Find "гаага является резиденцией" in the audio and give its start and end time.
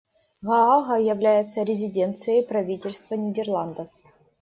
0.41-2.41